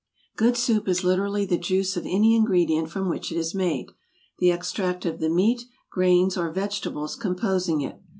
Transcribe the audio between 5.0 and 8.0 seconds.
of the meat, grains, or vegetables composing